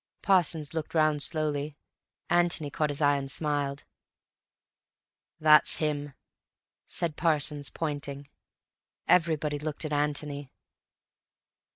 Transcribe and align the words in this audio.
Parsons 0.23 0.73
looked 0.73 0.95
round 0.95 1.21
slowly. 1.21 1.77
Antony 2.27 2.71
caught 2.71 2.89
his 2.89 3.03
eye 3.03 3.17
and 3.17 3.29
smiled. 3.29 3.83
"That's 5.39 5.77
him," 5.77 6.15
said 6.87 7.15
Parsons, 7.15 7.69
pointing. 7.69 8.27
Everybody 9.07 9.59
looked 9.59 9.85
at 9.85 9.93
Antony. 9.93 10.49